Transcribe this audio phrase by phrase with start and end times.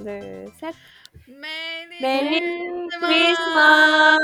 [0.00, 0.74] 하나 둘 셋.
[1.26, 2.40] Merry Merry
[3.00, 4.18] Christmas!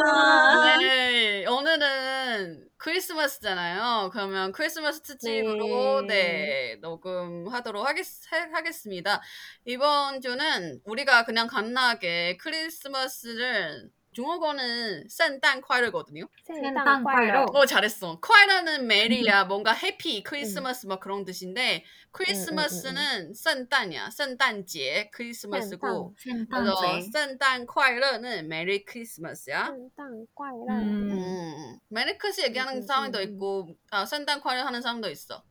[0.81, 4.11] 네, 오늘은 크리스마스잖아요.
[4.13, 6.07] 그러면 크리스마스 특집으로 네.
[6.07, 9.21] 네, 녹음하도록 하겠, 해- 하겠습니다.
[9.65, 16.27] 이번 주는 우리가 그냥 간단하게 크리스마스를 중국어는 싼딴 콰이러거든요.
[16.45, 17.45] 생땅 콰이러.
[17.53, 18.19] 어 잘했어.
[18.21, 19.43] 快樂는 merry야.
[19.43, 19.49] 음.
[19.49, 24.09] 뭔가 happy Christmas 막 그런 뜻인데 음, 크리스마스는 싼딴이야.
[24.09, 26.15] 싼딴제 크리스마스고.
[26.51, 29.67] 그래서 싼딴 콰이러는 메리 크리스마스야.
[29.67, 30.67] 聖誕快樂.
[30.71, 31.79] 음.
[31.89, 35.43] Merry Chris 얘기하는 사람도 있고 아 聖誕快樂 하는 사람도 있어.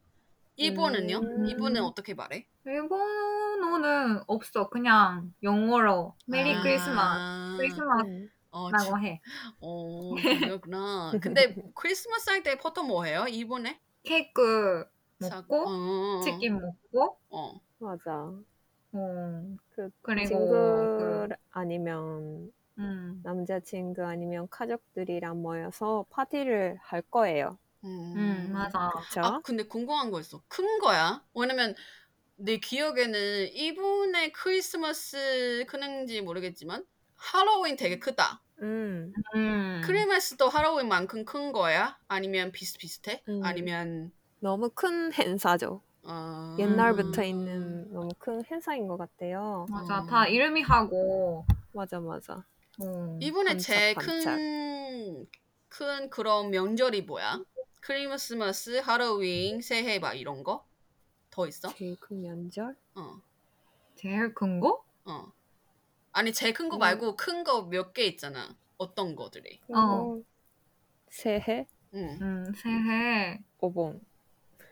[0.56, 1.18] 일본은요?
[1.20, 1.46] 음.
[1.46, 2.48] 일본은 어떻게 말해?
[2.66, 4.70] 일본어는 없어.
[4.70, 6.64] 그냥 영어로 Merry 아.
[6.64, 7.58] Christmas.
[7.58, 8.35] Christmas.
[8.70, 9.02] 라고 음.
[9.02, 9.22] 어, 해.
[9.62, 11.18] 어, 그렇구나.
[11.22, 13.26] 근데 크리스마스 할 때 보통 뭐 해요?
[13.30, 13.80] 일본에?
[14.04, 14.86] 케이크
[15.20, 15.72] 사- 먹고 어,
[16.22, 17.62] 치킨 먹고 어.
[17.80, 18.12] 맞아.
[18.94, 27.60] 어, 그 그리고 친구 그, 아니면 음, 남자친구 아니면 가족들이랑 모여서 파티를 할 거예요.
[27.84, 28.92] 음, 맞아.
[28.92, 29.22] 그쵸?
[29.22, 30.44] 아, 근데 궁금한 거 있어.
[30.48, 31.24] 큰 거야?
[31.34, 31.76] 왜냐면
[32.38, 36.86] 내 기억에는 이분의 크리스마스 크는지 모르겠지만
[37.18, 38.45] 할로윈 되게 크다.
[38.62, 39.14] 음.
[39.36, 41.98] 음, 크리스마스도 할로윈만큼 큰 거야?
[42.08, 43.24] 아니면 비슷비슷해?
[43.28, 43.42] 음.
[43.44, 45.82] 아니면 너무 큰 행사죠.
[46.04, 46.56] 어...
[46.60, 49.66] 옛날부터 있는 너무 큰 행사인 것 같아요.
[49.70, 50.02] 맞아.
[50.02, 50.06] 어.
[50.06, 51.46] 다 이름이 하고.
[51.74, 52.46] 맞아, 맞아.
[52.80, 53.96] 어, 이분의 제일.
[53.96, 55.28] 큰,
[55.70, 57.42] 큰 그런 명절이 뭐야?
[57.82, 60.66] 크리스마스, 할로윈, 새해 막 이런 거?
[61.30, 61.70] 더 있어?
[61.70, 62.76] 제일 큰 명절?
[62.96, 63.22] 어,
[63.96, 64.84] 제일 큰 거?
[65.06, 65.32] 어.
[66.16, 66.80] 아니 제일 큰거 음.
[66.80, 68.58] 말고 큰 거 몇 개 있잖아.
[68.78, 69.62] 어떤 거들이?
[69.68, 70.22] 어.
[71.10, 73.40] 새해, 응, 음, 새해.
[73.60, 74.00] 오봉,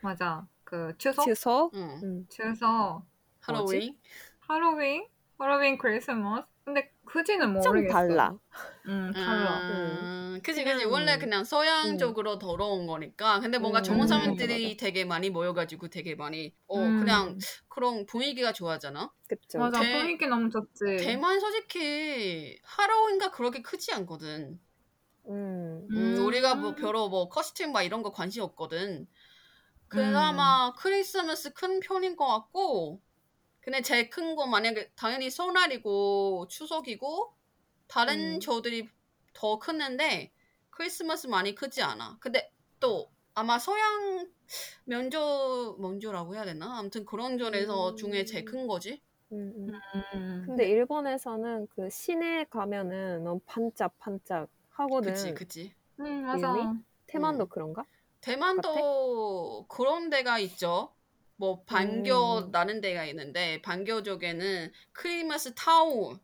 [0.02, 0.48] 맞아.
[0.64, 2.04] 그 추석, 추석, 응.
[2.04, 2.28] 음.
[2.30, 3.06] 추석,
[3.42, 3.98] 할로윈.
[4.42, 5.08] 할로윈,
[5.44, 6.48] 할로윈, 크리스마스.
[6.64, 7.94] 근데 그지는 좀 모르겠어.
[7.94, 8.34] 달라.
[8.88, 9.60] 음, 달라.
[9.62, 14.64] 아, 그지 그지 그냥- 원래 그냥 서양적으로 더러운 거니까 근데 뭔가 음, 전문 맞아, 사람들이
[14.76, 14.78] 맞아.
[14.86, 17.00] 되게 많이 모여가지고 되게 많이 어 음.
[17.02, 17.38] 그냥
[17.68, 19.60] 그런 분위기가 좋아하잖아 그쵸?
[19.60, 19.82] 맞아.
[19.82, 20.98] 대- 분위기 너무 좋지.
[21.04, 24.58] 대만 솔직히 할로윈가 그렇게 크지 않거든
[25.28, 25.88] 음.
[25.92, 26.26] 음, 음.
[26.26, 29.06] 우리가 뭐 별로 뭐 커스튬 막 이런 거 관심 없거든
[29.96, 30.16] 음.
[30.16, 33.02] 아마 크리스마스 큰 편인 것 같고
[33.64, 37.34] 근데 제일 큰 거 만약에 당연히 설날이고 추석이고
[37.88, 38.40] 다른 음.
[38.40, 38.90] 저들이
[39.34, 40.32] 더 크는데
[40.72, 42.18] 크리스마스 많이 크지 않아.
[42.20, 44.30] 근데 또 아마 서양
[44.86, 46.78] 면조 면조라고 해야 되나?
[46.80, 47.96] 아무튼 그런 절에서 음.
[47.96, 49.02] 중에 제일 큰 거지.
[49.32, 49.82] 음, 음.
[50.16, 50.44] 음.
[50.46, 55.14] 근데 일본에서는 그 시내 가면은 너무 반짝반짝 하거든.
[55.14, 55.76] 그치 그치.
[56.00, 56.54] 음, 맞아.
[56.54, 56.80] 이름이?
[57.08, 57.50] 테만도 음.
[57.50, 57.86] 그런가?
[58.22, 60.94] 대만도 그런 데가 있죠.
[61.44, 62.52] 뭐 반겨 음.
[62.52, 66.18] 나는 데가 있는데 반겨 쪽에는 크리스마스 타우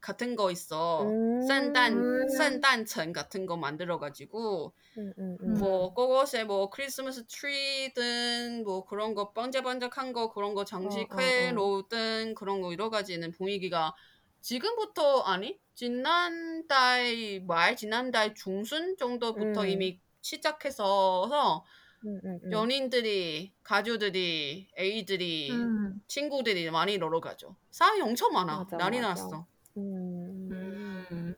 [0.00, 1.04] 같은 거 있어.
[1.04, 1.46] 음.
[1.46, 5.54] 산단 산단천 같은 거 만들어 가지고 음, 음, 음.
[5.54, 12.28] 뭐 그것에 뭐 크리스마스 트리든 뭐 그런 거 번쩍번쩍한 거 그런 거 장식해 놓든 어,
[12.28, 12.34] 어, 어.
[12.34, 13.94] 그런 거 여러 가지는 분위기가
[14.40, 19.68] 지금부터 아니 지난달 말 지난달 중순 정도부터 음.
[19.68, 21.62] 이미 시작해서
[22.06, 22.52] 음, 음, 음.
[22.52, 26.02] 연인들이 가족들이 애들이 음.
[26.06, 27.56] 친구들이 많이 놀러 가죠.
[27.70, 28.58] 사람이 엄청 많아.
[28.58, 29.22] 맞아, 난리 맞아.
[29.22, 29.46] 났어.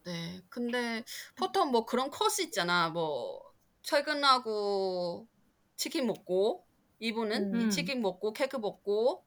[0.04, 0.42] 네.
[0.48, 1.04] 근데
[1.36, 2.90] 보통 뭐 그런 코스 있잖아.
[2.90, 3.42] 뭐
[3.82, 5.26] 퇴근하고
[5.76, 6.66] 치킨 먹고
[6.98, 7.60] 이분은 음.
[7.60, 9.25] 이 치킨 먹고 케이크 먹고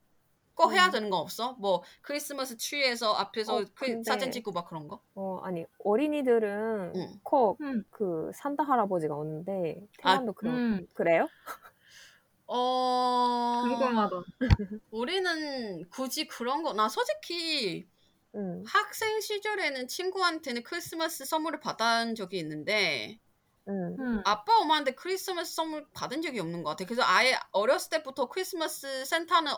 [0.59, 0.91] 꼭 해야 음.
[0.91, 1.53] 되는 거 없어?
[1.53, 4.99] 뭐 크리스마스 트리에서 앞에서 어, 그 근데- 사진 찍고 막 그런 거?
[5.15, 7.19] 어, 아니 어린이들은 응.
[7.23, 7.85] 꼭 음.
[7.89, 10.87] 그 산타 할아버지가 오는데 아, 테만도 그런 음.
[10.93, 11.29] 그래요?
[12.45, 14.15] 어 궁금하다.
[14.91, 17.87] 우리는 굳이 그런 거 나 솔직히
[18.35, 18.61] 응.
[18.67, 23.17] 학생 시절에는 친구한테는 크리스마스 선물을 받은 적이 있는데
[23.69, 23.95] 응.
[23.97, 24.21] 음.
[24.25, 26.83] 아빠 엄마한테 크리스마스 선물 받은 적이 없는 것 같아.
[26.83, 29.53] 그래서 아예 어렸을 때부터 크리스마스 센터는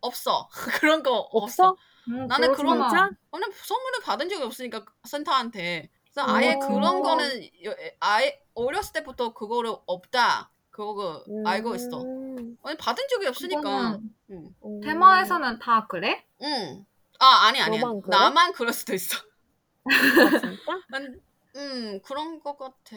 [0.00, 0.48] 없어.
[0.80, 1.68] 그런 거 없어.
[1.70, 1.76] 없어?
[2.08, 2.78] 음, 나는 그런.
[2.88, 3.10] 진짜?
[3.30, 5.90] 나는 선물을 받은 적이 없으니까 센터한테.
[6.12, 6.58] 그래서 아예 오.
[6.60, 10.50] 그런 거는 여- 아예 어렸을 때부터 그거를 없다.
[10.70, 12.02] 그거 알고 있어.
[12.02, 12.56] 음.
[12.62, 13.98] 아니 받은 적이 없으니까.
[14.30, 14.54] 응.
[14.64, 14.80] 음.
[14.80, 16.24] 테마에서는 다 그래?
[16.42, 16.86] 응.
[17.18, 17.80] 아 아니 아니야.
[17.82, 18.16] 그래?
[18.16, 19.18] 나만 그럴 수도 있어.
[19.84, 20.72] 아, 진짜?
[20.94, 21.20] 음,
[21.56, 22.96] 음 그런 것 같아.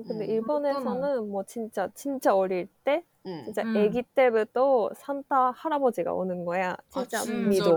[0.00, 0.30] 어, 근데 음.
[0.30, 3.42] 일본에서는 뭐 진짜 진짜 어릴 때 음.
[3.44, 3.76] 진짜 음.
[3.76, 6.76] 아기 때부터 산타 할아버지가 오는 거야.
[6.90, 7.76] 진짜 아, 믿어.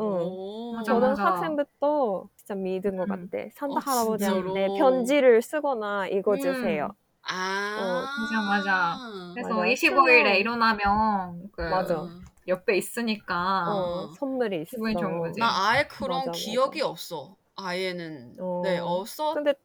[0.00, 0.76] 응.
[0.76, 1.24] 맞아, 저는 맞아.
[1.24, 3.28] 학생부터 진짜 믿은 것 음.
[3.30, 3.48] 같아.
[3.54, 4.74] 산타 어, 할아버지한테 진짜로?
[4.74, 6.88] 편지를 쓰거나 읽어주세요.
[7.22, 8.06] 아.
[8.18, 8.98] 맞아, 맞아.
[9.34, 9.66] 그래서 맞아.
[9.70, 10.34] 25일에 그럼.
[10.36, 12.06] 일어나면 그 맞아.
[12.48, 14.70] 옆에 있으니까 어, 선물이 있어.
[14.70, 15.40] 기분이 좋은 거지.
[15.40, 17.36] 나 아예 그런 맞아, 기억이 없어.
[17.56, 18.36] 아예는.
[18.38, 18.60] 어.
[18.62, 19.34] 네, 없어.
[19.34, 19.56] 근데 없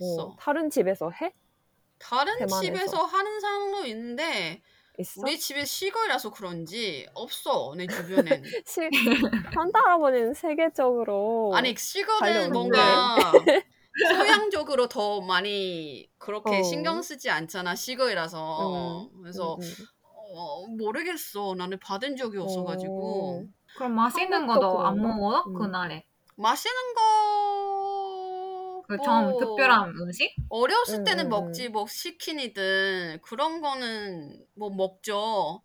[0.00, 0.22] 어.
[0.22, 1.32] 어, 다른 집에서 해?
[1.98, 2.60] 다른 대만에서.
[2.60, 4.62] 집에서 하는 사람도 있는데
[4.98, 5.20] 있어?
[5.22, 8.42] 우리 집에 시골이라서 그런지 없어 내 주변엔.
[8.66, 8.80] 시,
[9.54, 12.52] 산타 할아버지는 세계적으로 아니 시골은.
[12.52, 13.16] 뭔가
[14.08, 16.62] 소양적으로 더 많이 그렇게 어.
[16.62, 19.08] 신경 쓰지 않잖아 시골이라서.
[19.12, 19.86] 음, 그래서 음, 음.
[20.32, 21.54] 어, 모르겠어.
[21.56, 23.48] 나는 받은 적이 없어가지고 어.
[23.76, 25.00] 그럼 맛있는 거도 안?
[25.00, 25.44] 먹어?
[25.48, 25.54] 음.
[25.54, 26.04] 그날에.
[26.36, 27.00] 맛있는 거.
[28.96, 30.36] 그뭐좀 특별한 음식?
[30.48, 35.62] 어렸을 음, 때는 음, 먹지 뭐 치킨이든 그런 거는 뭐 먹죠.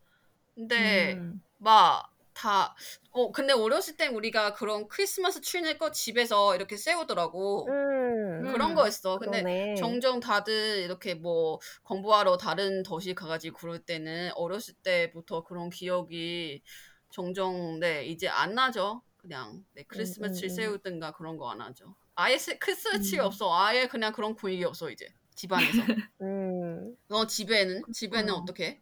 [0.56, 1.42] 근데 음.
[1.57, 2.75] 막 다,
[3.12, 7.77] 어, 근데 어렸을 땐 우리가 그런 크리스마스 트리는 거 집에서 이렇게 세우더라고.
[8.38, 9.19] 음, 그런 음, 거였어.
[9.19, 9.74] 근데 그러네.
[9.74, 16.62] 종종 다들 이렇게 뭐 공부하러 다른 도시 가가지고 그럴 때는 어렸을 때부터 그런 기억이
[17.12, 19.04] 종종, 네, 이제 안 나죠.
[19.18, 20.78] 그냥, 네, 크리스마스 트리 음, 음.
[20.80, 21.95] 세우든가 그런 거 안 하죠.
[22.15, 22.57] 아예 세-
[23.01, 23.19] 트리 음.
[23.19, 23.53] 없어.
[23.53, 25.07] 아예 그냥 그런 분위기 없어, 이제.
[25.35, 25.83] 집안에서.
[26.21, 27.81] 음, 너 집에는?
[27.91, 28.33] 집에는 그렇구나.
[28.33, 28.65] 어떻게?
[28.67, 28.81] 해?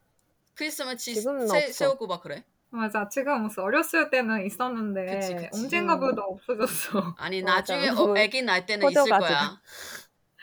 [0.56, 1.72] 크리스마스 트리 지금은 세, 없어.
[1.72, 2.44] 세우고 막 그래?
[2.70, 3.08] 맞아.
[3.10, 3.64] 지금 없어.
[3.64, 5.52] 어렸을 때는 있었는데 그치, 그치.
[5.52, 7.16] 언젠가부터 없어졌어.
[7.16, 7.76] 아니 맞아.
[7.76, 9.18] 나중에 어, 애기 날 때는 있을.
[9.18, 9.62] 거야.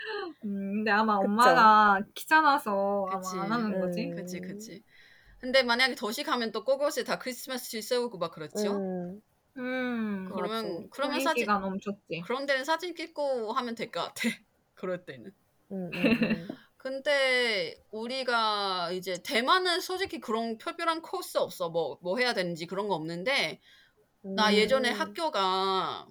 [0.44, 1.24] 음, 근데 아마 그쵸.
[1.24, 3.36] 엄마가 귀찮아서 그치.
[3.36, 4.08] 아마 안 하는 거지.
[4.08, 4.14] 음.
[4.14, 4.82] 그치 그치.
[5.40, 8.84] 근데 만약에 도시 가면 또 곳곳에 다 크리스마스 트리 세우고 막 그렇죠.
[8.84, 9.20] 음,
[9.56, 10.28] 음.
[10.32, 12.20] 그러면 그러면 사진 분위기가 넘쳤지.
[12.24, 14.14] 그런 데는 사진 찍고 하면 될 것 같아.
[14.74, 15.32] 그럴 때는.
[15.72, 21.68] 음, 음, 근데 우리가 이제 대만은 솔직히 그런 특별한 코스 없어.
[21.70, 23.60] 뭐뭐 해야 되는지 그런 거 없는데
[24.24, 24.34] 음.
[24.34, 26.08] 나 예전에 학교가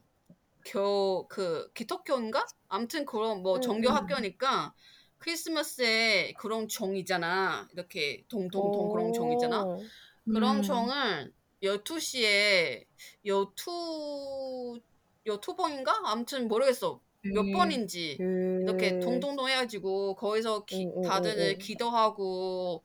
[0.65, 2.45] 교 그 기독교인가?
[2.69, 3.95] 아무튼 그런 뭐 음, 종교 음.
[3.95, 4.73] 학교니까
[5.19, 7.67] 크리스마스에 그런 종 있잖아.
[7.73, 9.65] 이렇게 동동동 그런 종 있잖아.
[9.65, 9.91] 오.
[10.31, 10.61] 그런 음.
[10.61, 12.85] 종을 12시에
[13.25, 14.79] 여투
[15.25, 16.01] 여투번인가?
[16.05, 17.01] 아무튼 모르겠어.
[17.29, 17.51] 몇 음.
[17.51, 18.23] 번인지
[18.65, 18.99] 이렇게 음.
[18.99, 21.59] 동동동 해가지고 거기서 기- 음, 음, 다들 음, 음.
[21.59, 22.83] 기도하고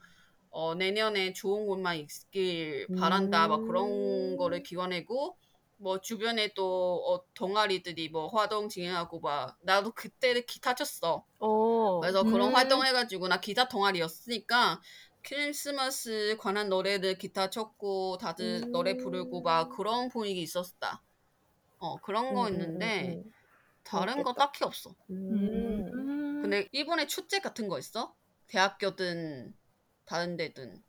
[0.51, 4.37] 어, 내년에 좋은 곳만 있길 바란다 막 그런 음.
[4.37, 5.37] 거를 기원하고
[5.79, 11.27] 뭐 주변에 또 어, 동아리들이 뭐 활동 진행하고 막 나도 그때 기타 쳤어.
[11.39, 11.49] 어.
[12.01, 12.55] 그래서 그런 음.
[12.55, 14.81] 활동 해가지고 나 기타 동아리였으니까
[15.25, 19.77] 크리스마스 관한 노래들 기타 쳤고 다들 노래 부르고 막 음.
[19.77, 21.03] 그런 분위기 있었다.
[21.79, 23.33] 어 그런 거 음, 음, 있는데 음,
[23.83, 24.35] 다른 거.
[24.35, 24.95] 딱히 없어.
[25.11, 25.91] 음.
[25.93, 26.43] 음.
[26.43, 28.15] 근데 일본에 축제 같은 거 있어?
[28.49, 29.55] 대학교든
[30.05, 30.83] 다른 데든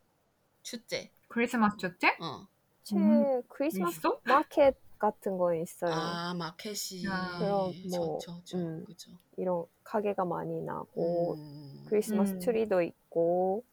[0.63, 1.11] 축제.
[1.29, 2.09] 크리스마스 축제?
[2.19, 2.47] 어.
[2.83, 3.41] 제 음.
[3.47, 4.19] 크리스마스 있어?
[4.25, 5.91] 마켓 같은 거 있어요.
[5.93, 7.37] 아 마켓이 아.
[7.39, 8.85] 그럼 뭐, 저 저저 음.
[8.85, 9.11] 그죠.
[9.37, 12.39] 이런 가게가 많이 나고 음, 크리스마스 음.
[12.39, 13.63] 트리도 있고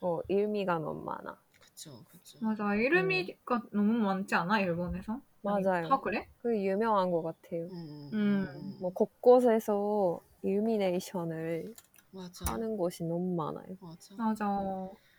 [0.00, 1.38] 어 의미가 너무 많아.
[1.60, 2.38] 그죠 그죠.
[2.40, 2.74] 맞아.
[2.74, 4.60] 이름이가 너무 많지 않아?
[4.60, 5.20] 일본에서?
[5.44, 5.88] 아니, 맞아요.
[5.88, 6.26] 다 그래?
[6.42, 7.68] 그 유명한 것 같아요.
[7.70, 8.76] 음, 음.
[8.80, 11.74] 뭐 곳곳에서 일미네이션을
[12.12, 13.76] 맞아 하는 곳이 너무 많아요.
[13.80, 14.14] 맞아.
[14.16, 14.46] 맞아.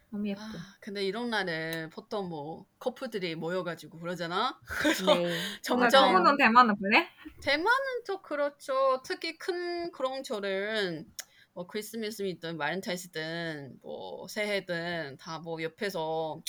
[0.10, 0.42] 너무 예뻐.
[0.42, 4.60] 아, 근데 이런 날은 보통 뭐 커플들이 모여가지고 그러잖아.
[4.82, 5.42] 그래서 네.
[5.62, 7.08] 정말 점점 저거는 대만은 그래?
[7.42, 9.02] 대만은 또 그렇죠.
[9.06, 11.06] 특히 큰 그런 절은
[11.54, 16.42] 뭐 크리스마스이든 말렌타인스든 뭐 새해든 다 뭐 옆에서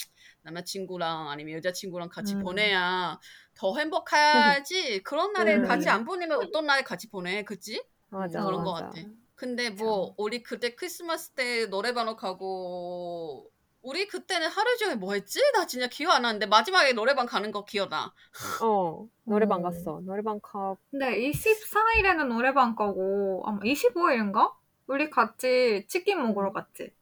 [0.43, 2.43] 남자친구랑 아니면 여자친구랑 같이 음.
[2.43, 3.19] 보내야
[3.55, 5.01] 더 행복하지.
[5.03, 5.63] 그런 날에 음.
[5.67, 7.83] 같이 안 보내면 어떤 날에 같이 보내, 그치?
[8.09, 8.43] 맞아.
[8.43, 8.85] 그런 것 맞아.
[8.87, 9.01] 같아.
[9.35, 13.49] 근데 뭐 우리 그때 크리스마스 때 노래방 가고
[13.81, 15.39] 우리 그때는 하루 종일 뭐 했지?
[15.53, 18.13] 나 진짜 기억 안 나는데 마지막에 노래방 가는 거 기억나.
[18.61, 19.63] 어 노래방 음.
[19.63, 19.99] 갔어.
[20.05, 20.75] 노래방 가.
[20.91, 24.53] 근데 24일에는 노래방 가고 아마 25일인가?
[24.87, 26.93] 우리 같이 치킨 먹으러 갔지.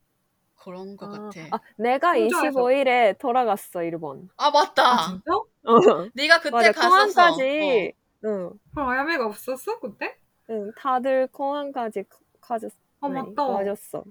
[0.55, 1.55] 그런 거 아, 같아.
[1.55, 2.49] 아, 내가 혼자서.
[2.51, 4.29] 25일에 돌아갔어 일본.
[4.37, 4.93] 아 맞다.
[4.93, 5.31] 아 진짜?
[5.65, 6.09] 어.
[6.13, 6.89] 네가 그때 맞아 갔었어.
[6.89, 7.93] 공항까지.
[8.25, 10.17] 응, 그럼 아야메가 없었어 그때?
[10.49, 12.03] 응, 다들 공항까지
[12.39, 12.71] 가졌.
[13.01, 13.43] 아 맞다.
[13.43, 14.03] 와줬어.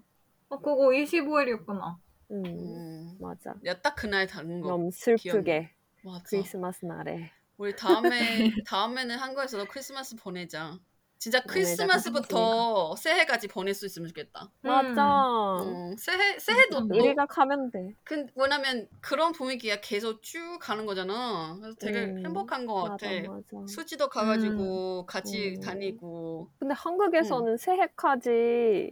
[0.49, 1.99] 어 그거 25일이었구나.
[2.33, 2.47] 응, 어.
[2.49, 3.19] 음.
[3.21, 3.55] 맞아.
[3.63, 4.69] 내가 딱 그날 다른 거.
[4.71, 5.71] 너무 슬프게
[6.03, 6.25] 맞아.
[6.29, 7.31] 크리스마스 날에.
[7.59, 10.79] 우리 다음에 다음에는 한국에서 도 크리스마스 보내자.
[11.21, 14.51] 진짜 네, 크리스마스부터 새해까지 보낼 수 있으면 좋겠다.
[14.63, 15.05] 맞아.
[15.05, 16.89] 어, 새해 새해도 음.
[16.89, 17.95] 또 우리가 가면 돼.
[18.05, 21.59] 그, 왜냐면 그런 분위기가 계속 쭉 가는 거잖아.
[21.61, 23.07] 그래서 되게 음, 행복한 것 같아.
[23.07, 23.67] 맞아, 맞아.
[23.69, 25.61] 수지도 가가지고 같이 음.
[25.61, 26.49] 다니고.
[26.59, 28.91] 근데 한국에서는 새해까지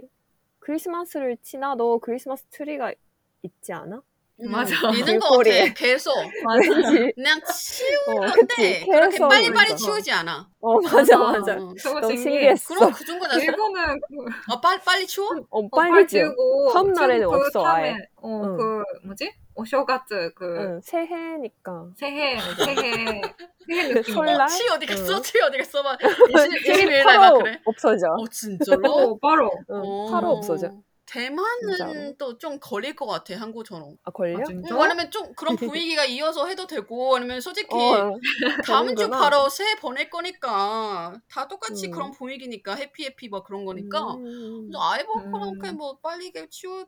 [0.59, 2.93] 크리스마스를 지나도 크리스마스 트리가
[3.41, 4.03] 있지 않아?
[4.47, 4.75] 맞아.
[4.93, 5.61] 있는 것 길거리에.
[5.69, 5.75] 같아.
[5.75, 6.15] 계속.
[6.61, 7.13] 왠지.
[7.15, 8.87] 그냥 어, 치우는데 그치.
[8.87, 9.77] 그렇게 빨리빨리.
[9.77, 10.49] 치우지 않아.
[10.61, 11.19] 어, 맞아, 맞아.
[11.19, 11.57] 맞아.
[11.57, 11.75] 어.
[11.83, 12.17] 저거 너무.
[12.17, 12.75] 신기했어.
[12.75, 15.29] 그럼 그 정도는 일본은 그 어, 빨리 빨리 치워?
[15.51, 16.07] 어, 어, 빨리.
[16.07, 17.97] 지우고 다음 날에는 그 없어, 아예.
[18.17, 18.57] 어, 응.
[18.57, 19.33] 그 뭐지?
[19.55, 21.87] 오쇼가츠 그 응, 새해니까.
[21.97, 23.21] 새해 새해
[23.67, 24.15] 새해 느낌.
[24.15, 24.41] 설날?
[24.43, 25.17] 어, 치 어디 갔어?
[25.17, 25.23] 응.
[25.23, 25.83] 치 어디 갔어?
[25.83, 25.99] 막
[26.31, 27.61] 20, 21일 막 바로 그래.
[27.65, 28.07] 없어져.
[28.13, 28.93] 어 진짜로?
[28.93, 29.51] 어, 바로.
[29.71, 30.07] 응, 어.
[30.13, 30.71] 바로 없어져.
[31.09, 32.17] 대만은.
[32.19, 33.97] 또 좀 걸릴 것 같아 한국처럼.
[34.05, 34.39] 아, 걸려?
[34.39, 34.77] 아, 진짜?
[34.77, 38.19] 어, 왜냐면 좀 그런 분위기가 이어서 해도 되고 아니면 솔직히 어,
[38.65, 39.09] 다음 주.
[39.09, 41.91] 바로 새해 보낼 거니까 다 똑같이 음.
[41.93, 44.69] 그런 분위기니까 해피 해피 막 그런 거니까 음.
[44.69, 45.33] 그래서 아예 뭐 음.
[45.33, 46.87] 그렇게 뭐 빨리 치울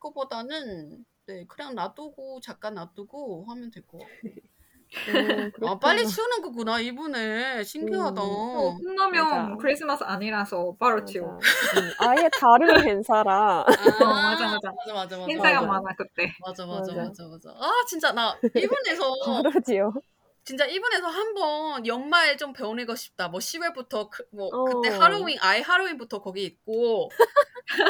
[0.00, 4.00] 거보다는 네 그냥 놔두고 잠깐 놔두고 하면 될것
[5.08, 6.04] 음, 아 빨리 그렇구나.
[6.06, 8.26] 치우는 거구나 이분에 신기하다 음.
[8.28, 9.58] 어, 끝나면.
[9.58, 11.04] 크리스마스 아니라서 바로 맞아.
[11.04, 11.28] 치워.
[11.34, 13.64] 음, 아예 다른 행사라.
[13.66, 14.72] 아, 맞아, 맞아.
[14.72, 15.66] 맞아 맞아 맞아 행사가 맞아.
[15.66, 16.32] 많아 그때.
[16.40, 17.02] 맞아 맞아 맞아.
[17.08, 19.92] 맞아 맞아 아 진짜 나 일본에서 바로 지어.
[20.44, 23.28] 진짜 일본에서 한번 연말 좀 배우고 싶다.
[23.28, 24.64] 뭐 10월부터 그, 뭐 어.
[24.64, 27.10] 그때 하로윈 아예 하로윈부터 거기 있고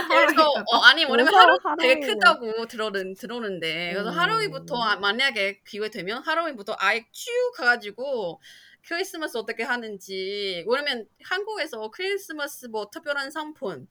[0.08, 2.06] 그래서 어, 아니 뭐냐면 무서워, 하루 되게.
[2.06, 4.18] 크다고 들어는 들었는데 그래서 음.
[4.18, 8.40] 하로윈부터 아, 만약에 기회 되면 하로윈부터 아예 쭉 가가지고
[8.86, 13.86] 크리스마스 어떻게 하는지 왜냐면 한국에서 크리스마스 뭐 특별한 상품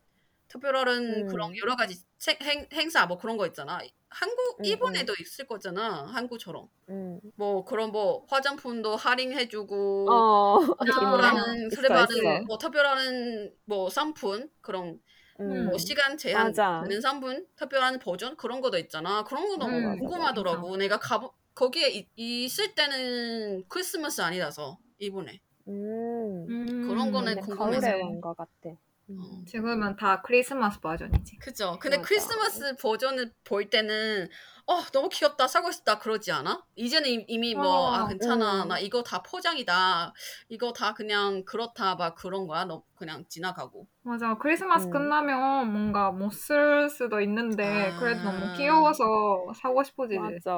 [0.49, 1.27] 특별한 음.
[1.27, 3.79] 그런 여러 가지 책- 행, 행사 뭐 그런 거 있잖아.
[4.09, 6.05] 한국 음, 일본에도 있을 거잖아.
[6.07, 6.69] 한국처럼.
[6.89, 7.19] 음.
[7.35, 12.41] 뭐 그런 뭐 화장품도 할인해 주고 어, 특별한 특별한 있어.
[12.47, 14.99] 뭐 특별한 뭐 상품 그런
[15.39, 15.65] 음.
[15.67, 16.81] 뭐 시간 제한 맞아.
[16.83, 21.21] 되는 상품 특별한 버전 그런 것도 있잖아 그런 거 너무 음, 궁금하더라고 내가 가
[21.53, 26.45] 거기에 이- 있을 때는 크리스마스 아니라서 일본에 음.
[26.87, 27.81] 그런 거는 근데 궁금해서.
[27.87, 28.77] 가을에 온것 같아.
[29.09, 29.17] 음.
[29.19, 29.45] 어.
[29.45, 31.37] 지금은 다 크리스마스 버전이지.
[31.39, 32.07] 그죠 근데 맞아.
[32.07, 34.27] 크리스마스 버전을 볼 때는
[34.69, 36.61] 어 너무 귀엽다 사고 싶다 그러지 않아?
[36.75, 38.67] 이제는 이- 이미 뭐아 어, 괜찮아 음.
[38.67, 40.13] 나 이거 다 포장이다
[40.49, 44.37] 이거 다 그냥 그렇다 막 그런 거야 너 그냥 지나가고 맞아.
[44.37, 44.91] 크리스마스 음.
[44.91, 47.97] 끝나면 뭔가 못 쓸 수도 있는데 아.
[47.99, 50.19] 그래도 너무 귀여워서 사고 싶어지지.
[50.19, 50.57] 맞아.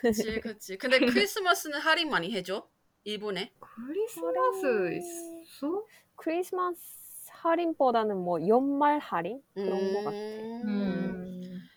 [0.00, 2.66] 그치 그치 근데 크리스마스는 할인 많이 해줘
[3.04, 4.94] 일본에 크리스마스.
[4.96, 5.84] 있어?
[6.16, 7.03] 크리스마스
[7.44, 10.16] 할인보다는 뭐 연말 할인 그런 것 같아.
[10.16, 10.62] 음.
[10.64, 11.34] 음.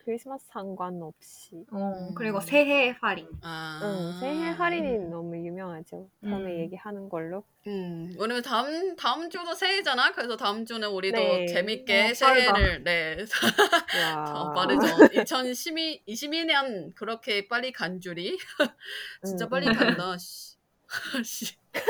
[0.08, 1.66] 크리스마스 상관없이.
[1.70, 2.16] 어, 음.
[2.16, 3.28] 그리고 새해 할인.
[3.42, 3.82] 아.
[3.84, 6.10] 응, 새해 할인이 너무 유명하죠.
[6.24, 6.60] 다음에 음.
[6.60, 7.44] 얘기하는 걸로.
[7.68, 10.14] 음, 왜냐면 다음 다음 주도 새해잖아.
[10.14, 11.46] 그래서 다음 주는 우리도 네.
[11.48, 13.18] 재밌게 어, 새해를 네.
[14.16, 14.24] 와.
[14.34, 14.88] 더 빠르죠.
[15.14, 18.38] 2012 22년 그렇게 빨리 간 줄이
[19.26, 19.74] 진짜 음, 빨리 음.
[19.74, 20.18] 간다.
[20.18, 20.56] 씨.
[21.78, 21.86] 씨.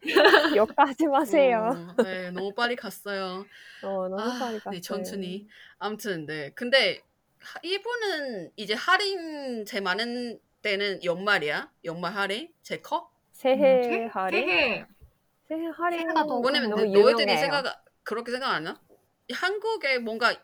[0.56, 1.74] 욕하지 마세요.
[1.98, 3.44] 어, 네, 너무 빨리 갔어요.
[3.82, 4.70] 어, 너무 아, 빨리 갔어요.
[4.70, 5.48] 네, 천천히.
[5.78, 6.50] 아무튼 네.
[6.54, 7.02] 근데
[7.40, 11.70] 하- 일본은 이제 할인 제일 많은 때는 연말이야.
[11.84, 13.10] 연말 할인 제일 커?
[13.32, 14.46] 새해 새- 할인?
[14.46, 14.86] 새해.
[15.48, 17.36] 새해 할인 너- 너희들이.
[17.38, 18.74] 생각 그렇게 생각 안 해?
[19.32, 20.34] 한국에 뭔가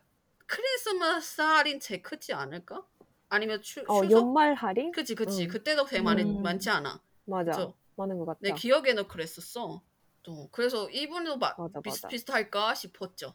[0.47, 2.85] 크리스마스 할인 제일 크지 않을까?
[3.29, 4.11] 아니면 추, 어, 추석?
[4.21, 4.91] 연말 할인?
[4.93, 5.49] 그치 그치 응.
[5.49, 6.43] 그때도 되게 많이 음.
[6.43, 7.01] 많지 않아.
[7.27, 7.51] 맞아.
[7.53, 7.75] 그쵸?
[7.99, 8.39] 많은 것 같다.
[8.43, 9.83] 내 기억에는 그랬었어.
[10.23, 12.09] 또 그래서 일본도 막 맞아, 맞아.
[12.09, 13.35] 비슷비슷할까 싶었죠.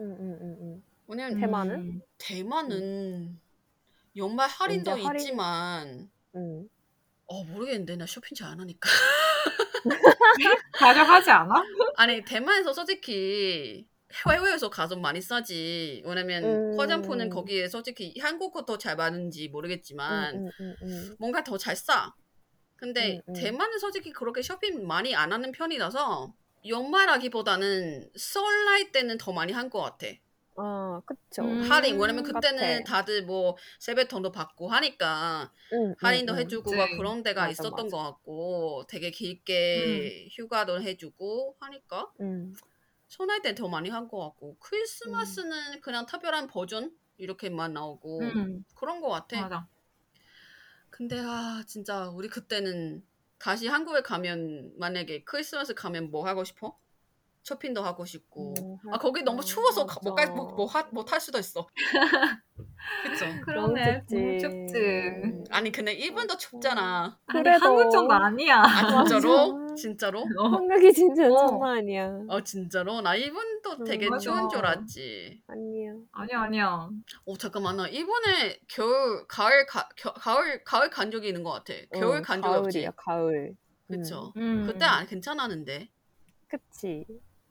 [0.00, 0.82] 응, 응, 응, 응.
[1.06, 1.74] 왜냐면 대만은?
[1.76, 2.00] 음.
[2.18, 3.40] 대만은
[4.16, 6.68] 연말 할인도 할인- 있지만 응.
[7.26, 8.88] 어 모르겠는데 나 쇼핑 잘 안 하니까.
[10.78, 11.54] 자주 하지 않아?
[11.96, 13.86] 아니 대만에서 솔직히
[14.26, 16.02] 해외에서 가서 많이 싸지.
[16.06, 16.80] 왜냐면 음.
[16.80, 21.16] 화장품은 거기에 솔직히 한국 거더잘 맞는지 모르겠지만 응, 응.
[21.18, 22.14] 뭔가 더 잘 싸.
[22.78, 23.34] 근데 음, 음.
[23.34, 26.34] 대만은 솔직히 그렇게 쇼핑 많이 안 하는 편이라서
[26.66, 30.06] 연말하기보다는 설날 때는 더 많이 한 것 같아.
[30.56, 31.42] 아, 그쵸.
[31.44, 31.60] 음.
[31.62, 32.84] 할인 왜냐면 그때는 같아.
[32.84, 36.38] 다들 뭐 세뱃돈도 받고 하니까 응, 할인도 응, 응.
[36.40, 36.76] 해주고 네.
[36.76, 37.96] 막 그런 데가 맞아, 있었던 맞아.
[37.96, 42.54] 것 같고 되게 길게 휴가도 해주고 하니까 응.
[43.08, 48.64] 설날 때 더 많이 한 것 같고 크리스마스는 그냥 특별한 버전 이렇게만 나오고 음.
[48.74, 49.42] 그런 것 같아.
[49.42, 49.68] 맞아.
[50.98, 53.06] 근데 아 진짜 우리 그때는
[53.38, 56.76] 다시 한국에 가면 만약에 크리스마스 가면 뭐 하고 싶어?
[57.48, 58.54] 쇼핑도 하고 싶고.
[58.60, 60.36] 음, 아 거기 너무 추워서 가- 못 갈, 맞아.
[60.36, 61.66] 못, 못, 하- 못할 수도 있어.
[63.02, 63.26] 그쵸?
[63.44, 64.02] 그러네.
[64.08, 64.76] 춥지.
[65.24, 67.18] 음, 아니 근데 일본도 춥잖아.
[67.26, 68.62] 그래도- 한국 정도 아니야.
[68.62, 69.74] 아 진짜로?
[69.76, 70.20] 진짜로?
[70.38, 70.48] 어.
[70.48, 71.46] 한국이 진짜 어.
[71.48, 72.18] 장난 아니야.
[72.28, 73.00] 어 진짜로?
[73.00, 74.20] 나 일본도 음, 되게 맞아.
[74.20, 75.42] 추운 줄 알았지.
[75.46, 75.92] 아니야.
[76.12, 76.88] 아니야, 아니야.
[77.24, 81.72] 오 잠깐만 나 일본에 겨울 가을 가, 겨, 가을 가을 간 적이 있는 것 같아.
[81.94, 82.78] 겨울 어, 간 적이 없지.
[82.78, 83.54] 가을이야, 가을.
[83.90, 84.32] 그쵸?
[84.36, 84.64] 음.
[84.66, 85.88] 그때 안 괜찮았는데.
[86.48, 87.06] 그치.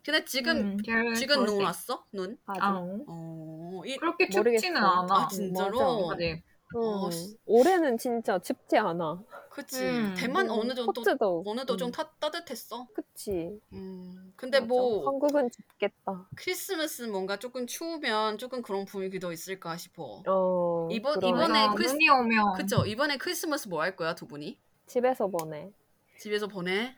[0.08, 1.62] 근데 지금 음, 지금 눈.
[1.62, 2.06] 왔어?
[2.14, 2.38] 눈?
[2.46, 2.62] 아직.
[2.64, 4.62] 아, 어, 이, 그렇게 모르겠어.
[4.62, 5.08] 춥지는 않아.
[5.14, 6.10] 아, 진짜로?
[6.14, 6.42] 아직.
[6.74, 7.12] 어, 응.
[7.12, 7.38] 씨.
[7.46, 9.22] 올해는 진짜 춥지 않아.
[9.50, 9.84] 그치.
[9.84, 10.16] 음.
[10.18, 11.44] 대만 음, 어느 정도 코트도.
[11.46, 12.88] 어느도 좀 음, 따, 따뜻했어.
[12.94, 13.60] 그치.
[13.74, 14.32] 음.
[14.38, 14.68] 근데 맞아.
[14.68, 16.30] 뭐 한국은 춥겠다.
[16.38, 20.24] 크리스마스 뭔가 조금 추우면 조금 그런 분위기도 있을까 싶어.
[20.26, 20.88] 어.
[20.90, 21.18] 이번-.
[21.18, 22.54] 이번에 맞아, 크리스- 눈이 오면.
[22.54, 22.86] 그쵸?
[22.86, 24.58] 이번에 크리스마스 뭐 할 거야 두 분이?
[24.86, 25.70] 집에서 보내.
[26.18, 26.96] 집에서 보내?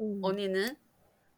[0.00, 0.18] 음.
[0.20, 0.76] 언니는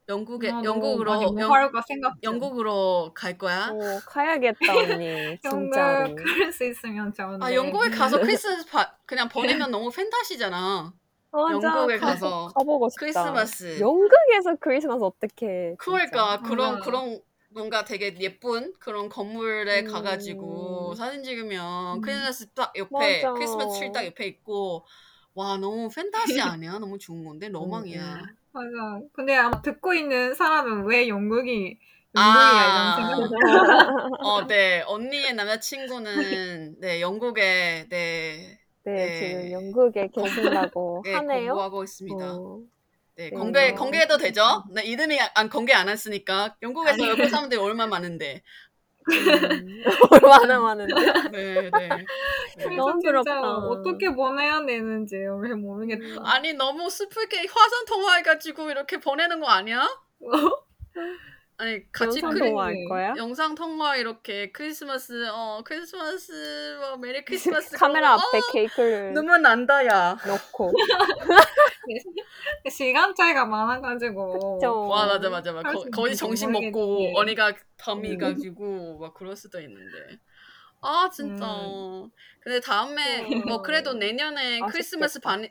[0.08, 2.10] 영국에 나도 영국으로 영, 할까 생각.
[2.22, 2.32] 중.
[2.34, 3.70] 영국으로 갈 거야?
[3.72, 5.36] 어, 가야겠다, 언니.
[5.42, 6.10] 진짜로.
[6.10, 7.44] 영국 갈수 있으면 좋은데.
[7.44, 10.92] 아 영국에 가서 크리스마스 바, 그냥 보내면 너무 팬타시잖아.
[11.32, 13.00] 맞아, 영국에 가- 가서 가보고 싶다.
[13.00, 13.80] 크리스마스.
[13.80, 15.74] 영국에서 크리스마스 어떻게?
[15.78, 16.84] 그러니까 그런 맞아.
[16.84, 17.20] 그런
[17.50, 19.86] 뭔가 되게 예쁜 그런 건물에 음.
[19.92, 22.00] 가가지고 사진 찍으면 음.
[22.00, 23.32] 크리스마스 딱 옆에 맞아.
[23.34, 24.86] 크리스마스 트리 딱 옆에 있고
[25.34, 26.78] 와 너무 판타지 아니야?
[26.78, 28.14] 너무 좋은 건데 로망이야.
[28.14, 28.36] 음.
[28.56, 29.00] 맞아.
[29.12, 31.78] 근데 아마 듣고 있는 사람은 왜 영국이
[32.14, 32.96] 아.
[34.24, 39.18] 어, 네 언니의 남자친구는 네 영국에 네, 네, 네.
[39.18, 41.48] 지금 영국에 계신다고 네 하네요.
[41.48, 42.32] 공부하고 있습니다.
[42.34, 42.60] 어.
[43.16, 43.30] 네 네.
[43.30, 44.64] 공개 공개해도 되죠?
[44.72, 48.42] 네 이름이 안 공개 안 했으니까 영국에서 영국 사람들이 얼마 많은데.
[49.08, 49.82] 음.
[50.10, 50.94] 얼마나 많은데?
[51.30, 51.70] 네 네.
[51.70, 52.04] 네.
[52.56, 53.40] 그래서 너무 진짜 부럽다.
[53.68, 56.22] 어떻게 보내야 되는지 왜 모르겠다.
[56.24, 59.86] 아니 너무 슬프게 화상 통화해가지고 이렇게 보내는 거 아니야?
[61.58, 63.14] 아니 같이 영상 크리, 통화할 거야?
[63.16, 69.40] 영상 통화 이렇게 크리스마스 어 크리스마스 뭐 메리 크리스마스 카메라 거, 앞에 어, 케이크를 눈물
[69.40, 70.16] 난다야.
[70.26, 70.72] 놓고.
[72.70, 74.58] 시간 차이가 많아가지고.
[74.58, 74.88] 그쵸.
[74.88, 75.68] 와 맞아 맞아 맞아.
[75.68, 76.72] 할 거, 수 거의 정신 모르겠지.
[76.76, 78.18] 먹고 언니가 밤이 음.
[78.18, 80.18] 가지고 막 그럴 수도 있는데.
[80.82, 81.46] 아 진짜.
[81.46, 82.10] 음.
[82.40, 83.44] 근데 다음에 음.
[83.48, 84.66] 뭐 그래도 내년에 아쉽겠다.
[84.72, 85.48] 크리스마스 반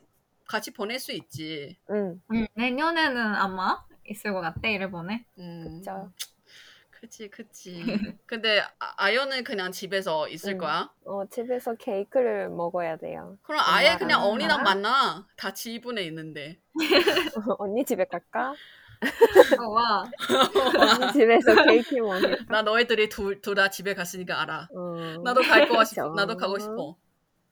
[0.48, 1.80] 같이 보낼 수 있지.
[1.90, 2.22] 응.
[2.32, 5.26] 음, 내년에는 아마 있을 것 같아 일본에.
[5.40, 5.80] 음.
[5.82, 6.12] 그쵸.
[6.92, 7.84] 그치 그치.
[8.26, 10.58] 근데 아- 아연은 그냥 집에서 있을 음.
[10.60, 10.90] 거야?
[11.06, 13.38] 어, 집에서 케이크를 먹어야 돼요.
[13.44, 14.64] 그럼 아예 그냥 언니랑 나랑?
[14.64, 15.28] 만나.
[15.36, 16.60] 다 지분에 있는데.
[17.60, 18.54] 언니 집에 갈까?
[19.62, 20.04] 어, 와.
[20.80, 22.46] 언니 집에서 케이크 먹을까?
[22.50, 24.70] 나 너희들이 둘다 집에 갔으니까 알아.
[24.74, 25.22] 어.
[25.24, 26.14] 나도 갈 거 싶어.
[26.16, 26.96] 나도 가고 싶어.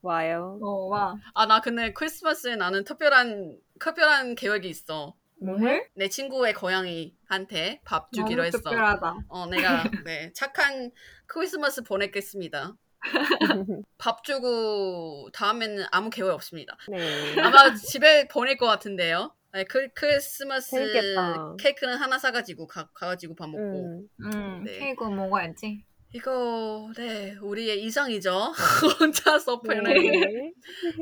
[0.02, 0.58] 와요.
[0.62, 1.16] 어, 와.
[1.34, 5.16] 아 나 근데 크리스마스에 나는 특별한 특별한 계획이 있어.
[5.46, 5.88] 뭐해?
[5.96, 8.58] 내 친구의 고양이한테 밥 주기로 너무 했어.
[8.58, 9.16] 특별하다.
[9.28, 10.92] 어 내가 네 착한
[11.26, 12.76] 크리스마스 보냈겠습니다.
[13.98, 16.78] 밥 주고 다음에는 아무 계획 없습니다.
[16.90, 17.40] 네.
[17.40, 19.34] 아마 집에 보낼 것 같은데요.
[19.54, 21.56] 네, 크, 크리스마스 재밌겠다.
[21.60, 24.10] 케이크는 하나 사가지고 가, 가가지고 밥 먹고 음.
[24.22, 24.80] 음, 네.
[24.80, 25.86] 케이크 먹어야지.
[26.16, 28.52] 이거 네 우리의 이상이죠.
[29.00, 30.54] 혼자서 보내는 네.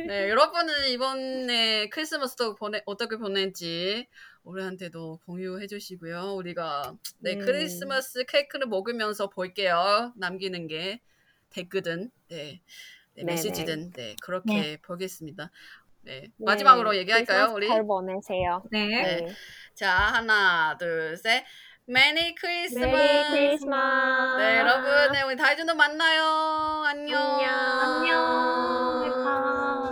[0.07, 4.07] 네, 여러분은 이번에 크리스마스도 보내, 어떻게 보낸지
[4.43, 6.33] 우리한테도 공유해 주시고요.
[6.35, 7.39] 우리가 네, 음.
[7.39, 10.13] 크리스마스 케이크를 먹으면서 볼게요.
[10.17, 10.99] 남기는 게
[11.51, 12.61] 댓글든 네,
[13.15, 13.23] 네.
[13.23, 15.51] 메시지든 네, 그렇게 보겠습니다.
[16.03, 16.27] 네, 네.
[16.39, 17.67] 마지막으로 얘기할까요, 우리?
[17.67, 18.63] 잘 보내세요.
[18.71, 18.87] 네.
[18.87, 19.27] 네.
[19.75, 21.43] 자, 하나, 둘, 셋.
[21.85, 22.85] 메리 크리스마스.
[22.87, 24.37] 메리 크리스마스.
[24.37, 26.23] 네, 여러분, 네, 우리 다음 주에도 만나요.
[26.85, 27.19] 안녕.
[27.19, 28.01] 안녕.
[28.01, 29.90] 안녕.